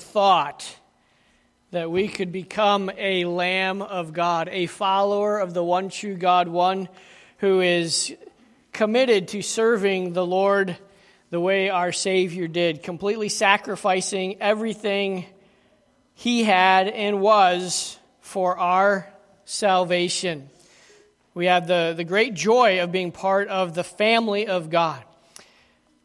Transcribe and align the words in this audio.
thought 0.00 0.76
that 1.70 1.90
we 1.90 2.08
could 2.08 2.32
become 2.32 2.90
a 2.96 3.24
lamb 3.24 3.82
of 3.82 4.12
God, 4.12 4.48
a 4.50 4.66
follower 4.66 5.38
of 5.38 5.54
the 5.54 5.62
one 5.62 5.88
true 5.88 6.16
God, 6.16 6.48
one 6.48 6.88
who 7.38 7.60
is 7.60 8.14
committed 8.72 9.28
to 9.28 9.42
serving 9.42 10.12
the 10.12 10.26
Lord 10.26 10.76
the 11.30 11.40
way 11.40 11.70
our 11.70 11.92
Savior 11.92 12.48
did, 12.48 12.82
completely 12.82 13.28
sacrificing 13.28 14.40
everything 14.40 15.26
he 16.14 16.42
had 16.42 16.88
and 16.88 17.20
was 17.20 17.98
for 18.20 18.58
our 18.58 19.08
salvation. 19.44 20.50
We 21.34 21.46
have 21.46 21.68
the, 21.68 21.94
the 21.96 22.04
great 22.04 22.34
joy 22.34 22.82
of 22.82 22.90
being 22.90 23.12
part 23.12 23.48
of 23.48 23.74
the 23.74 23.84
family 23.84 24.48
of 24.48 24.70
God. 24.70 25.04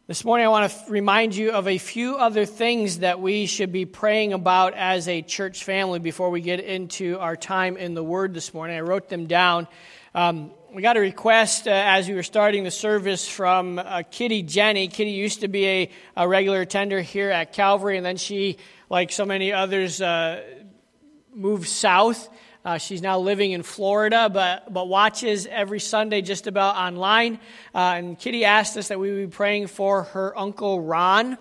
This 0.07 0.23
morning, 0.23 0.45
I 0.45 0.49
want 0.49 0.71
to 0.71 0.91
remind 0.91 1.35
you 1.35 1.49
of 1.49 1.67
a 1.67 1.79
few 1.79 2.17
other 2.17 2.45
things 2.45 2.99
that 2.99 3.19
we 3.19 3.47
should 3.47 3.71
be 3.71 3.85
praying 3.85 4.33
about 4.33 4.75
as 4.75 5.07
a 5.07 5.23
church 5.23 5.63
family 5.63 5.97
before 5.97 6.29
we 6.29 6.41
get 6.41 6.59
into 6.59 7.17
our 7.17 7.35
time 7.35 7.75
in 7.75 7.95
the 7.95 8.03
Word 8.03 8.35
this 8.35 8.53
morning. 8.53 8.77
I 8.77 8.81
wrote 8.81 9.09
them 9.09 9.25
down. 9.25 9.67
Um, 10.13 10.51
we 10.71 10.83
got 10.83 10.95
a 10.95 10.99
request 10.99 11.67
uh, 11.67 11.71
as 11.71 12.07
we 12.07 12.13
were 12.13 12.21
starting 12.21 12.63
the 12.63 12.69
service 12.69 13.27
from 13.27 13.79
uh, 13.79 14.03
Kitty 14.11 14.43
Jenny. 14.43 14.89
Kitty 14.89 15.09
used 15.09 15.41
to 15.41 15.47
be 15.47 15.65
a, 15.65 15.89
a, 16.15 16.27
regular 16.27 16.61
attender 16.61 17.01
here 17.01 17.31
at 17.31 17.53
Calvary, 17.53 17.97
and 17.97 18.05
then 18.05 18.17
she, 18.17 18.59
like 18.91 19.11
so 19.11 19.25
many 19.25 19.53
others, 19.53 20.01
uh, 20.01 20.43
moved 21.33 21.67
south. 21.67 22.29
Uh, 22.65 22.79
she's 22.79 23.03
now 23.03 23.19
living 23.19 23.51
in 23.51 23.61
Florida, 23.61 24.27
but, 24.27 24.73
but 24.73 24.87
watches 24.87 25.45
every 25.45 25.79
Sunday 25.79 26.21
just 26.21 26.47
about 26.47 26.75
online. 26.75 27.35
Uh, 27.75 27.93
and 27.95 28.17
Kitty 28.17 28.43
asked 28.43 28.75
us 28.75 28.87
that 28.87 28.99
we 28.99 29.11
be 29.11 29.27
praying 29.27 29.67
for 29.67 30.01
her 30.01 30.35
uncle 30.35 30.81
Ron. 30.81 31.37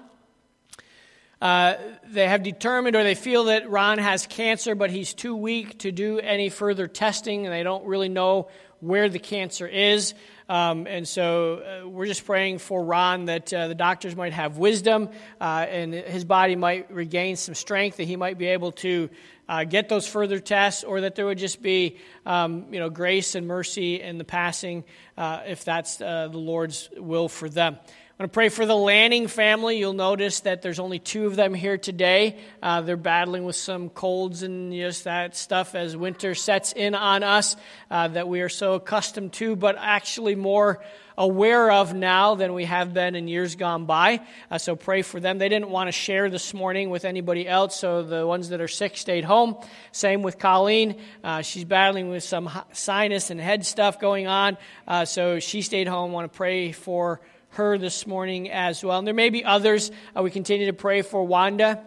Uh, 1.41 1.77
they 2.09 2.28
have 2.28 2.42
determined 2.42 2.95
or 2.95 3.02
they 3.02 3.14
feel 3.14 3.45
that 3.45 3.70
Ron 3.70 3.97
has 3.97 4.27
cancer, 4.27 4.74
but 4.74 4.91
he's 4.91 5.14
too 5.14 5.34
weak 5.34 5.78
to 5.78 5.91
do 5.91 6.19
any 6.19 6.50
further 6.50 6.86
testing, 6.86 7.47
and 7.47 7.55
they 7.55 7.62
don't 7.62 7.86
really 7.86 8.11
know 8.11 8.48
where 8.85 9.09
the 9.09 9.19
cancer 9.19 9.67
is. 9.67 10.15
Um, 10.49 10.87
and 10.87 11.09
so 11.09 11.83
uh, 11.85 11.89
we're 11.89 12.07
just 12.07 12.27
praying 12.27 12.59
for 12.59 12.85
Ron 12.85 13.27
that 13.27 13.53
uh, 13.53 13.69
the 13.69 13.75
doctors 13.75 14.15
might 14.15 14.35
have 14.35 14.59
wisdom 14.59 15.09
uh, 15.41 15.67
and 15.69 15.95
his 15.95 16.25
body 16.25 16.55
might 16.55 16.93
regain 16.93 17.37
some 17.37 17.55
strength, 17.55 17.97
that 17.97 18.05
he 18.05 18.17
might 18.17 18.37
be 18.37 18.47
able 18.47 18.73
to 18.73 19.09
uh, 19.49 19.65
get 19.65 19.89
those 19.89 20.07
further 20.07 20.39
tests, 20.39 20.85
or 20.85 21.03
that 21.03 21.15
there 21.15 21.27
would 21.27 21.39
just 21.39 21.62
be, 21.62 21.99
um, 22.25 22.67
you 22.73 22.79
know, 22.79 22.91
grace 22.91 23.35
and 23.35 23.47
mercy 23.47 24.01
in 24.01 24.19
the 24.19 24.25
passing, 24.25 24.85
uh, 25.19 25.41
if 25.47 25.65
that's 25.65 26.01
uh, 26.01 26.29
the 26.29 26.39
Lord's 26.39 26.89
will 26.97 27.29
for 27.29 27.49
them. 27.49 27.79
I 28.17 28.23
want 28.23 28.33
to 28.33 28.37
pray 28.37 28.48
for 28.48 28.65
the 28.65 28.77
Lanning 28.77 29.27
family. 29.27 29.77
You'll 29.77 29.93
notice 29.93 30.39
that 30.43 30.62
there's 30.62 30.79
only 30.79 31.01
two 31.01 31.27
of 31.27 31.34
them 31.34 31.53
here 31.53 31.77
today. 31.77 32.39
Uh, 32.62 32.81
they're 32.81 32.97
battling 32.97 33.43
with 33.43 33.56
some 33.56 33.89
colds 33.89 34.45
and 34.45 34.73
just 34.73 35.03
that 35.03 35.34
stuff 35.34 35.75
as 35.75 35.97
winter 35.97 36.37
sets 36.37 36.73
in 36.73 36.95
on 36.95 37.25
us 37.25 37.56
uh, 37.91 38.06
that 38.06 38.29
we 38.29 38.41
are 38.43 38.48
so 38.48 38.75
accustomed 38.75 39.33
to, 39.33 39.56
but 39.56 39.75
actually 39.77 40.37
more 40.37 40.81
aware 41.19 41.73
of 41.73 41.93
now 41.93 42.37
than 42.37 42.55
we 42.55 42.67
have 42.67 42.95
been 42.95 43.17
in 43.17 43.27
years 43.27 43.56
gone 43.56 43.84
by. 43.84 44.25
Uh, 44.49 44.59
so 44.59 44.77
pray 44.77 45.03
for 45.03 45.19
them. 45.19 45.39
They 45.39 45.49
didn't 45.49 45.71
want 45.71 45.89
to 45.89 45.93
share 45.93 46.31
this 46.31 46.55
morning 46.55 46.91
with 46.91 47.05
anybody 47.05 47.49
else, 47.49 47.75
so 47.75 48.05
the 48.05 48.25
ones 48.25 48.51
that 48.51 48.61
are 48.61 48.69
sick 48.69 48.97
stayed 48.97 49.25
home. 49.25 49.56
Same 49.91 50.23
with 50.23 50.39
Colleen. 50.39 51.01
Uh, 51.25 51.43
she's 51.43 51.65
battling 51.65 52.11
with 52.11 52.23
some 52.23 52.49
sinus 52.71 53.31
and 53.31 53.41
head 53.41 53.67
stuff 53.67 53.99
going 53.99 54.28
on, 54.28 54.56
uh, 54.87 55.05
so 55.05 55.41
she 55.41 55.62
stayed 55.62 55.89
home. 55.89 56.12
want 56.12 56.33
to 56.33 56.37
pray 56.37 56.71
for 56.71 57.21
her 57.55 57.78
this 57.78 58.06
morning 58.06 58.50
as 58.50 58.84
well. 58.84 58.98
And 58.98 59.06
there 59.06 59.14
may 59.14 59.30
be 59.30 59.44
others. 59.44 59.91
Uh, 60.16 60.22
we 60.22 60.30
continue 60.30 60.66
to 60.66 60.72
pray 60.72 61.02
for 61.02 61.27
Wanda 61.27 61.83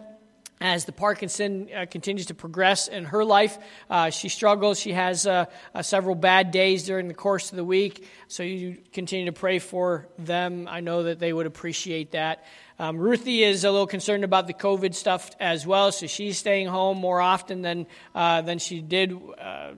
as 0.60 0.84
the 0.84 0.92
Parkinson 0.92 1.68
uh, 1.74 1.86
continues 1.90 2.26
to 2.26 2.34
progress 2.34 2.88
in 2.88 3.04
her 3.04 3.24
life. 3.24 3.58
Uh, 3.88 4.10
she 4.10 4.28
struggles. 4.28 4.78
She 4.80 4.92
has 4.92 5.26
uh, 5.26 5.46
uh, 5.74 5.82
several 5.82 6.14
bad 6.14 6.50
days 6.50 6.84
during 6.84 7.08
the 7.08 7.14
course 7.14 7.50
of 7.50 7.56
the 7.56 7.64
week. 7.64 8.06
So 8.26 8.42
you 8.42 8.78
continue 8.92 9.26
to 9.26 9.32
pray 9.32 9.58
for 9.58 10.08
them. 10.18 10.66
I 10.68 10.80
know 10.80 11.04
that 11.04 11.18
they 11.18 11.32
would 11.32 11.46
appreciate 11.46 12.12
that. 12.12 12.44
Um, 12.78 12.96
Ruthie 12.96 13.42
is 13.42 13.64
a 13.64 13.70
little 13.70 13.86
concerned 13.86 14.24
about 14.24 14.46
the 14.46 14.54
COVID 14.54 14.94
stuff 14.94 15.30
as 15.40 15.66
well, 15.66 15.90
so 15.90 16.06
she's 16.06 16.38
staying 16.38 16.68
home 16.68 16.98
more 16.98 17.20
often 17.20 17.62
than, 17.62 17.86
uh, 18.14 18.42
than 18.42 18.60
she 18.60 18.80
did 18.80 19.18
uh, 19.38 19.72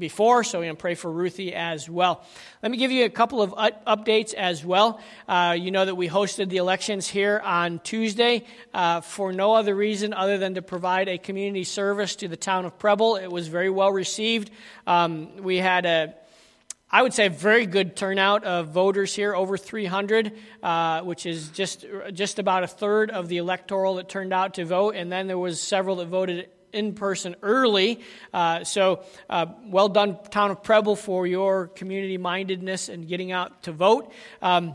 before, 0.00 0.42
so 0.42 0.58
we're 0.58 0.64
going 0.64 0.76
to 0.76 0.80
pray 0.80 0.96
for 0.96 1.12
Ruthie 1.12 1.54
as 1.54 1.88
well. 1.88 2.24
Let 2.62 2.72
me 2.72 2.78
give 2.78 2.90
you 2.90 3.04
a 3.04 3.10
couple 3.10 3.42
of 3.42 3.52
updates 3.52 4.34
as 4.34 4.64
well. 4.64 5.00
Uh, 5.28 5.56
you 5.56 5.70
know 5.70 5.84
that 5.84 5.94
we 5.94 6.08
hosted 6.08 6.48
the 6.48 6.56
elections 6.56 7.06
here 7.06 7.40
on 7.44 7.78
Tuesday 7.78 8.44
uh, 8.74 9.02
for 9.02 9.32
no 9.32 9.54
other 9.54 9.74
reason 9.74 10.12
other 10.12 10.38
than 10.38 10.54
to 10.54 10.62
provide 10.62 11.08
a 11.08 11.18
community 11.18 11.62
service 11.62 12.16
to 12.16 12.26
the 12.26 12.36
town 12.36 12.64
of 12.64 12.78
Preble. 12.78 13.14
It 13.14 13.30
was 13.30 13.46
very 13.46 13.70
well 13.70 13.92
received. 13.92 14.50
Um, 14.86 15.36
we 15.36 15.58
had 15.58 15.86
a 15.86 16.14
I 16.92 17.02
would 17.02 17.14
say 17.14 17.26
a 17.26 17.30
very 17.30 17.66
good 17.66 17.94
turnout 17.94 18.42
of 18.42 18.70
voters 18.70 19.14
here, 19.14 19.32
over 19.32 19.56
300, 19.56 20.32
uh, 20.60 21.02
which 21.02 21.24
is 21.24 21.50
just 21.50 21.86
just 22.12 22.40
about 22.40 22.64
a 22.64 22.66
third 22.66 23.12
of 23.12 23.28
the 23.28 23.36
electoral 23.36 23.94
that 23.96 24.08
turned 24.08 24.32
out 24.32 24.54
to 24.54 24.64
vote, 24.64 24.96
and 24.96 25.12
then 25.12 25.28
there 25.28 25.38
was 25.38 25.62
several 25.62 25.96
that 25.96 26.06
voted 26.06 26.48
in 26.72 26.94
person 26.94 27.36
early. 27.42 28.00
Uh, 28.32 28.64
so, 28.64 29.04
uh, 29.28 29.46
well 29.66 29.88
done, 29.88 30.18
Town 30.30 30.50
of 30.50 30.62
Preble, 30.62 30.96
for 30.96 31.26
your 31.26 31.68
community 31.68 32.18
mindedness 32.18 32.88
and 32.88 33.08
getting 33.08 33.32
out 33.32 33.62
to 33.64 33.72
vote. 33.72 34.12
Um, 34.42 34.74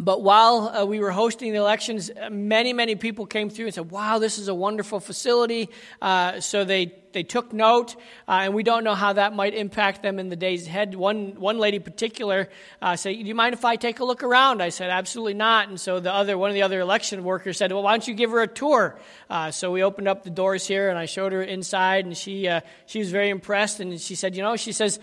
but 0.00 0.22
while 0.22 0.68
uh, 0.68 0.84
we 0.86 0.98
were 0.98 1.10
hosting 1.10 1.52
the 1.52 1.58
elections, 1.58 2.10
many, 2.30 2.72
many 2.72 2.94
people 2.96 3.26
came 3.26 3.50
through 3.50 3.66
and 3.66 3.74
said, 3.74 3.90
Wow, 3.90 4.18
this 4.18 4.38
is 4.38 4.48
a 4.48 4.54
wonderful 4.54 4.98
facility. 4.98 5.68
Uh, 6.00 6.40
so 6.40 6.64
they, 6.64 6.94
they 7.12 7.22
took 7.22 7.52
note, 7.52 7.96
uh, 8.26 8.40
and 8.42 8.54
we 8.54 8.62
don't 8.62 8.82
know 8.82 8.94
how 8.94 9.12
that 9.12 9.34
might 9.34 9.52
impact 9.52 10.02
them 10.02 10.18
in 10.18 10.30
the 10.30 10.36
days 10.36 10.66
ahead. 10.66 10.94
One, 10.94 11.34
one 11.38 11.58
lady 11.58 11.76
in 11.76 11.82
particular 11.82 12.48
uh, 12.80 12.96
said, 12.96 13.10
Do 13.10 13.24
you 13.24 13.34
mind 13.34 13.52
if 13.52 13.64
I 13.64 13.76
take 13.76 14.00
a 14.00 14.04
look 14.04 14.22
around? 14.22 14.62
I 14.62 14.70
said, 14.70 14.88
Absolutely 14.88 15.34
not. 15.34 15.68
And 15.68 15.78
so 15.78 16.00
the 16.00 16.12
other, 16.12 16.38
one 16.38 16.48
of 16.48 16.54
the 16.54 16.62
other 16.62 16.80
election 16.80 17.22
workers 17.22 17.58
said, 17.58 17.70
Well, 17.70 17.82
why 17.82 17.92
don't 17.92 18.08
you 18.08 18.14
give 18.14 18.30
her 18.30 18.40
a 18.40 18.48
tour? 18.48 18.98
Uh, 19.28 19.50
so 19.50 19.70
we 19.70 19.82
opened 19.82 20.08
up 20.08 20.24
the 20.24 20.30
doors 20.30 20.66
here, 20.66 20.88
and 20.88 20.98
I 20.98 21.04
showed 21.04 21.32
her 21.32 21.42
inside, 21.42 22.06
and 22.06 22.16
she, 22.16 22.48
uh, 22.48 22.62
she 22.86 23.00
was 23.00 23.10
very 23.10 23.28
impressed. 23.28 23.80
And 23.80 24.00
she 24.00 24.14
said, 24.14 24.34
You 24.34 24.42
know, 24.42 24.56
she 24.56 24.72
says, 24.72 24.98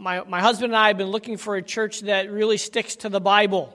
my, 0.00 0.22
my 0.22 0.40
husband 0.40 0.72
and 0.72 0.76
I 0.76 0.86
have 0.86 0.96
been 0.96 1.08
looking 1.08 1.36
for 1.36 1.56
a 1.56 1.62
church 1.62 2.02
that 2.02 2.30
really 2.30 2.56
sticks 2.56 2.94
to 2.96 3.08
the 3.08 3.20
Bible. 3.20 3.74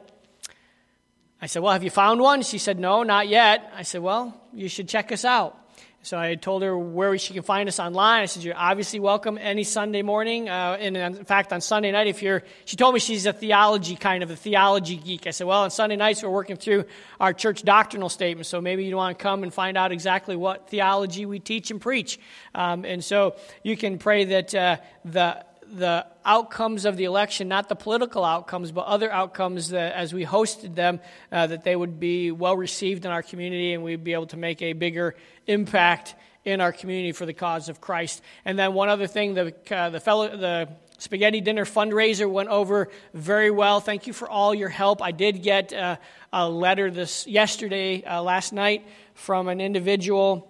I 1.44 1.46
said, 1.48 1.62
Well, 1.62 1.74
have 1.74 1.84
you 1.84 1.90
found 1.90 2.22
one? 2.22 2.42
She 2.42 2.58
said, 2.58 2.80
No, 2.80 3.04
not 3.04 3.28
yet. 3.28 3.70
I 3.76 3.82
said, 3.82 4.02
Well, 4.02 4.34
you 4.54 4.70
should 4.70 4.88
check 4.88 5.12
us 5.12 5.26
out. 5.26 5.60
So 6.02 6.18
I 6.18 6.36
told 6.36 6.64
her 6.64 6.78
where 6.78 7.18
she 7.18 7.34
can 7.34 7.44
find 7.44 7.68
us 7.68 7.82
online. 7.82 8.22
I 8.22 8.28
said, 8.28 8.46
You're 8.46 8.56
obviously 8.56 9.02
welcome 9.02 9.38
any 9.38 9.66
Sunday 9.66 10.04
morning. 10.04 10.48
Uh, 10.48 10.78
and 10.80 10.96
in 10.96 11.26
fact, 11.26 11.52
on 11.52 11.60
Sunday 11.60 11.92
night, 11.92 12.08
if 12.08 12.24
you're, 12.24 12.44
she 12.64 12.78
told 12.78 12.94
me 12.94 13.02
she's 13.02 13.26
a 13.26 13.34
theology 13.34 13.98
kind 13.98 14.24
of 14.24 14.32
a 14.32 14.38
theology 14.38 14.96
geek. 14.96 15.28
I 15.28 15.32
said, 15.32 15.46
Well, 15.46 15.64
on 15.64 15.70
Sunday 15.70 15.98
nights, 15.98 16.24
we're 16.24 16.30
working 16.30 16.56
through 16.56 16.86
our 17.20 17.34
church 17.34 17.64
doctrinal 17.64 18.08
statement. 18.08 18.46
So 18.46 18.62
maybe 18.62 18.86
you 18.86 18.96
want 18.96 19.20
to 19.20 19.22
come 19.22 19.44
and 19.44 19.54
find 19.54 19.76
out 19.76 19.92
exactly 19.92 20.38
what 20.38 20.70
theology 20.70 21.26
we 21.26 21.40
teach 21.40 21.72
and 21.72 21.82
preach. 21.82 22.22
Um, 22.56 22.86
and 22.86 23.04
so 23.04 23.36
you 23.64 23.76
can 23.76 23.98
pray 23.98 24.24
that 24.24 24.56
uh, 24.56 24.78
the 25.04 25.44
the 25.78 26.06
outcomes 26.24 26.86
of 26.86 26.98
the 26.98 27.06
election, 27.06 27.48
not 27.48 27.68
the 27.70 27.76
political 27.76 28.24
outcomes, 28.24 28.72
but 28.72 28.86
other 28.86 29.12
outcomes 29.12 29.70
that, 29.70 29.94
as 29.94 30.14
we 30.14 30.26
hosted 30.26 30.76
them, 30.76 31.00
uh, 31.32 31.48
that 31.48 31.64
they 31.64 31.76
would 31.76 32.00
be 32.00 32.32
well 32.32 32.56
received 32.56 33.06
in 33.06 33.12
our 33.12 33.24
community 33.24 33.74
and 33.74 33.84
we'd 33.84 34.04
be 34.04 34.14
able 34.14 34.28
to 34.28 34.38
make 34.38 34.62
a 34.62 34.74
bigger 34.74 35.16
impact 35.48 36.16
in 36.46 36.62
our 36.62 36.72
community 36.72 37.12
for 37.12 37.26
the 37.26 37.34
cause 37.34 37.70
of 37.70 37.82
Christ. 37.82 38.22
And 38.46 38.60
then 38.60 38.74
one 38.74 38.90
other 38.90 39.08
thing, 39.08 39.34
the, 39.34 39.54
uh, 39.72 39.90
the 39.90 40.00
fellow, 40.00 40.36
the 40.36 40.70
spaghetti 40.98 41.42
dinner 41.42 41.66
fundraiser 41.66 42.30
went 42.30 42.50
over 42.50 42.90
very 43.14 43.52
well. 43.52 43.80
Thank 43.80 44.08
you 44.08 44.14
for 44.14 44.30
all 44.30 44.54
your 44.54 44.70
help. 44.70 45.02
I 45.02 45.12
did 45.12 45.42
get 45.42 45.74
uh, 45.74 45.98
a 46.32 46.50
letter 46.50 46.92
this 46.92 47.28
yesterday, 47.28 48.04
uh, 48.04 48.22
last 48.22 48.54
night, 48.54 48.86
from 49.14 49.48
an 49.48 49.62
individual. 49.62 50.50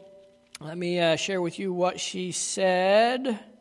Let 0.59 0.77
me 0.77 0.99
uh, 0.99 1.15
share 1.15 1.41
with 1.41 1.59
you 1.59 1.73
what 1.73 1.99
she 1.99 2.31
said. 2.31 3.52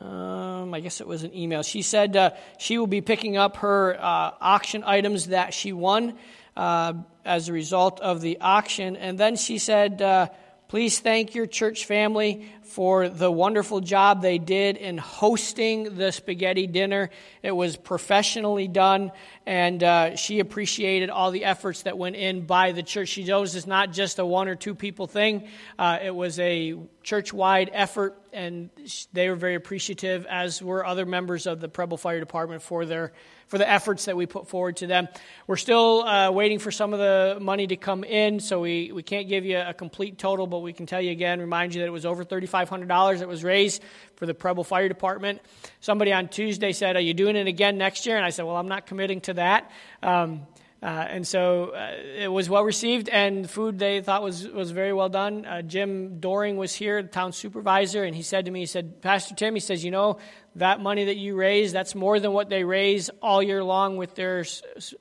Um, 0.00 0.74
I 0.74 0.80
guess 0.80 1.00
it 1.00 1.06
was 1.06 1.22
an 1.22 1.34
email. 1.34 1.62
She 1.62 1.82
said 1.82 2.16
uh, 2.16 2.30
she 2.58 2.76
will 2.76 2.86
be 2.86 3.00
picking 3.00 3.36
up 3.36 3.58
her 3.58 3.96
uh, 3.98 4.32
auction 4.40 4.84
items 4.84 5.28
that 5.28 5.54
she 5.54 5.72
won 5.72 6.18
uh, 6.56 6.94
as 7.24 7.48
a 7.48 7.52
result 7.52 8.00
of 8.00 8.20
the 8.20 8.38
auction. 8.40 8.96
And 8.96 9.18
then 9.18 9.36
she 9.36 9.58
said, 9.58 10.02
uh, 10.02 10.28
Please 10.68 10.98
thank 10.98 11.36
your 11.36 11.46
church 11.46 11.84
family 11.84 12.50
for 12.62 13.08
the 13.08 13.30
wonderful 13.30 13.78
job 13.78 14.20
they 14.20 14.38
did 14.38 14.76
in 14.76 14.98
hosting 14.98 15.96
the 15.96 16.10
spaghetti 16.10 16.66
dinner. 16.66 17.10
It 17.40 17.52
was 17.52 17.76
professionally 17.76 18.66
done, 18.66 19.12
and 19.46 19.82
uh, 19.82 20.16
she 20.16 20.40
appreciated 20.40 21.08
all 21.08 21.30
the 21.30 21.44
efforts 21.44 21.82
that 21.82 21.96
went 21.96 22.16
in 22.16 22.46
by 22.46 22.72
the 22.72 22.82
church. 22.82 23.08
She 23.08 23.22
knows 23.22 23.54
it's 23.54 23.66
not 23.66 23.92
just 23.92 24.18
a 24.18 24.26
one 24.26 24.48
or 24.48 24.56
two 24.56 24.74
people 24.74 25.06
thing, 25.06 25.48
uh, 25.78 25.98
it 26.02 26.14
was 26.14 26.38
a 26.40 26.74
church 27.04 27.32
wide 27.32 27.70
effort, 27.72 28.20
and 28.32 28.70
they 29.12 29.30
were 29.30 29.36
very 29.36 29.54
appreciative, 29.54 30.26
as 30.26 30.60
were 30.60 30.84
other 30.84 31.06
members 31.06 31.46
of 31.46 31.60
the 31.60 31.68
Preble 31.68 31.96
Fire 31.96 32.18
Department 32.18 32.60
for 32.62 32.84
their 32.84 33.12
for 33.46 33.58
the 33.58 33.68
efforts 33.68 34.06
that 34.06 34.16
we 34.16 34.26
put 34.26 34.48
forward 34.48 34.76
to 34.78 34.86
them. 34.86 35.08
We're 35.46 35.56
still 35.56 36.02
uh, 36.02 36.30
waiting 36.32 36.58
for 36.58 36.70
some 36.70 36.92
of 36.92 36.98
the 36.98 37.38
money 37.40 37.66
to 37.68 37.76
come 37.76 38.02
in, 38.02 38.40
so 38.40 38.60
we, 38.60 38.90
we 38.92 39.02
can't 39.02 39.28
give 39.28 39.44
you 39.44 39.58
a 39.58 39.72
complete 39.72 40.18
total, 40.18 40.46
but 40.46 40.60
we 40.60 40.72
can 40.72 40.86
tell 40.86 41.00
you 41.00 41.12
again, 41.12 41.40
remind 41.40 41.74
you 41.74 41.80
that 41.82 41.86
it 41.86 41.92
was 41.92 42.04
over 42.04 42.24
$3,500 42.24 43.20
that 43.20 43.28
was 43.28 43.44
raised 43.44 43.82
for 44.16 44.26
the 44.26 44.34
Preble 44.34 44.64
Fire 44.64 44.88
Department. 44.88 45.40
Somebody 45.80 46.12
on 46.12 46.28
Tuesday 46.28 46.72
said, 46.72 46.96
Are 46.96 47.00
you 47.00 47.14
doing 47.14 47.36
it 47.36 47.46
again 47.46 47.78
next 47.78 48.06
year? 48.06 48.16
And 48.16 48.24
I 48.24 48.30
said, 48.30 48.44
Well, 48.44 48.56
I'm 48.56 48.68
not 48.68 48.86
committing 48.86 49.20
to 49.22 49.34
that. 49.36 49.70
Um, 50.02 50.46
uh, 50.82 51.06
and 51.08 51.26
so 51.26 51.70
uh, 51.70 51.92
it 52.16 52.28
was 52.28 52.50
well 52.50 52.62
received, 52.62 53.08
and 53.08 53.48
food 53.48 53.78
they 53.78 54.02
thought 54.02 54.22
was, 54.22 54.46
was 54.46 54.70
very 54.70 54.92
well 54.92 55.08
done. 55.08 55.46
Uh, 55.46 55.62
Jim 55.62 56.20
Doring 56.20 56.58
was 56.58 56.74
here, 56.74 57.02
the 57.02 57.08
town 57.08 57.32
supervisor, 57.32 58.04
and 58.04 58.14
he 58.14 58.22
said 58.22 58.44
to 58.44 58.50
me, 58.50 58.60
he 58.60 58.66
said, 58.66 59.00
Pastor 59.00 59.34
Tim, 59.34 59.54
he 59.54 59.60
says, 59.60 59.82
you 59.82 59.90
know, 59.90 60.18
that 60.56 60.80
money 60.80 61.06
that 61.06 61.16
you 61.16 61.34
raise, 61.34 61.72
that's 61.72 61.94
more 61.94 62.20
than 62.20 62.32
what 62.32 62.50
they 62.50 62.62
raise 62.62 63.08
all 63.22 63.42
year 63.42 63.64
long 63.64 63.96
with 63.96 64.14
their, 64.14 64.44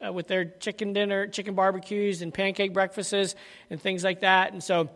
uh, 0.05 0.13
with 0.13 0.27
their 0.27 0.45
chicken 0.45 0.93
dinner, 0.93 1.27
chicken 1.27 1.55
barbecues 1.55 2.21
and 2.21 2.33
pancake 2.33 2.73
breakfasts 2.73 3.35
and 3.69 3.81
things 3.81 4.03
like 4.03 4.21
that. 4.21 4.53
And 4.53 4.63
so, 4.63 4.89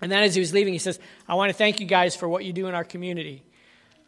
and 0.00 0.10
then 0.10 0.22
as 0.22 0.34
he 0.34 0.40
was 0.40 0.52
leaving, 0.52 0.72
he 0.72 0.78
says, 0.78 0.98
I 1.28 1.34
want 1.34 1.50
to 1.50 1.54
thank 1.54 1.80
you 1.80 1.86
guys 1.86 2.16
for 2.16 2.28
what 2.28 2.44
you 2.44 2.52
do 2.52 2.68
in 2.68 2.74
our 2.74 2.84
community. 2.84 3.44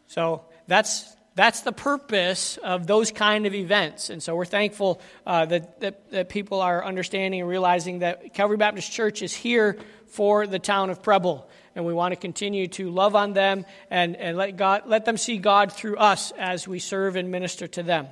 So 0.07 0.45
that's 0.67 1.05
that's 1.35 1.61
the 1.61 1.73
purpose 1.73 2.57
of 2.57 2.87
those 2.87 3.11
kind 3.11 3.45
of 3.45 3.53
events. 3.53 4.09
And 4.09 4.23
so 4.23 4.35
we're 4.35 4.45
thankful 4.45 5.01
uh, 5.25 5.45
that, 5.45 5.81
that, 5.81 6.11
that, 6.11 6.29
people 6.29 6.61
are 6.61 6.83
understanding 6.83 7.41
and 7.41 7.49
realizing 7.49 7.99
that 7.99 8.33
Calvary 8.33 8.55
Baptist 8.55 8.89
Church 8.91 9.21
is 9.21 9.33
here 9.33 9.77
for 10.07 10.47
the 10.47 10.59
town 10.59 10.89
of 10.89 11.03
Preble. 11.03 11.49
And 11.75 11.85
we 11.85 11.93
want 11.93 12.13
to 12.13 12.15
continue 12.15 12.67
to 12.69 12.89
love 12.89 13.15
on 13.15 13.33
them 13.33 13.65
and, 13.89 14.15
and 14.15 14.37
let, 14.37 14.55
God, 14.55 14.83
let 14.85 15.03
them 15.03 15.17
see 15.17 15.37
God 15.37 15.73
through 15.73 15.97
us 15.97 16.31
as 16.37 16.69
we 16.69 16.79
serve 16.79 17.17
and 17.17 17.29
minister 17.29 17.67
to 17.67 17.83
them. 17.83 18.07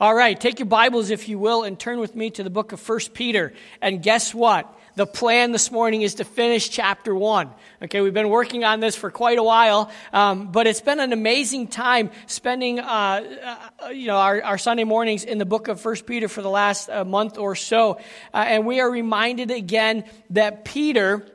All 0.00 0.14
right, 0.14 0.38
take 0.38 0.58
your 0.58 0.66
Bibles, 0.66 1.10
if 1.10 1.28
you 1.28 1.38
will, 1.38 1.62
and 1.62 1.78
turn 1.78 2.00
with 2.00 2.16
me 2.16 2.30
to 2.30 2.42
the 2.42 2.50
book 2.50 2.72
of 2.72 2.88
1 2.88 2.98
Peter. 3.14 3.52
And 3.80 4.02
guess 4.02 4.34
what? 4.34 4.74
the 4.96 5.06
plan 5.06 5.52
this 5.52 5.70
morning 5.70 6.02
is 6.02 6.16
to 6.16 6.24
finish 6.24 6.68
chapter 6.68 7.14
one. 7.14 7.50
Okay, 7.82 8.00
we've 8.00 8.14
been 8.14 8.28
working 8.28 8.64
on 8.64 8.80
this 8.80 8.94
for 8.94 9.10
quite 9.10 9.38
a 9.38 9.42
while, 9.42 9.90
um, 10.12 10.52
but 10.52 10.66
it's 10.66 10.80
been 10.80 11.00
an 11.00 11.12
amazing 11.12 11.66
time 11.66 12.10
spending, 12.26 12.78
uh, 12.78 13.60
uh, 13.84 13.88
you 13.88 14.06
know, 14.06 14.16
our, 14.16 14.42
our, 14.42 14.58
Sunday 14.58 14.84
mornings 14.84 15.24
in 15.24 15.38
the 15.38 15.44
book 15.44 15.66
of 15.68 15.80
First 15.80 16.06
Peter 16.06 16.28
for 16.28 16.42
the 16.42 16.50
last 16.50 16.88
uh, 16.88 17.04
month 17.04 17.38
or 17.38 17.56
so, 17.56 17.98
uh, 18.32 18.44
and 18.46 18.66
we 18.66 18.80
are 18.80 18.90
reminded 18.90 19.50
again 19.50 20.04
that 20.30 20.64
Peter 20.64 21.26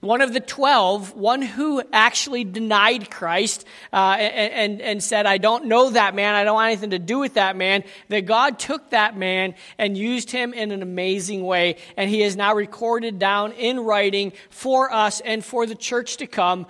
one 0.00 0.22
of 0.22 0.32
the 0.32 0.40
twelve, 0.40 1.14
one 1.14 1.42
who 1.42 1.82
actually 1.92 2.42
denied 2.44 3.10
Christ 3.10 3.66
uh, 3.92 4.16
and, 4.18 4.52
and, 4.52 4.80
and, 4.80 5.02
said, 5.02 5.26
I 5.26 5.36
don't 5.36 5.66
know 5.66 5.90
that 5.90 6.14
man, 6.14 6.34
I 6.34 6.44
don't 6.44 6.54
want 6.54 6.68
anything 6.68 6.90
to 6.90 6.98
do 6.98 7.18
with 7.18 7.34
that 7.34 7.54
man, 7.54 7.84
that 8.08 8.22
God 8.22 8.58
took 8.58 8.90
that 8.90 9.16
man 9.16 9.54
and 9.76 9.98
used 9.98 10.30
him 10.30 10.54
in 10.54 10.72
an 10.72 10.80
amazing 10.82 11.44
way. 11.44 11.76
And 11.98 12.08
he 12.08 12.22
is 12.22 12.34
now 12.34 12.54
recorded 12.54 13.18
down 13.18 13.52
in 13.52 13.80
writing 13.80 14.32
for 14.48 14.90
us 14.92 15.20
and 15.20 15.44
for 15.44 15.66
the 15.66 15.74
church 15.74 16.16
to 16.18 16.26
come 16.26 16.66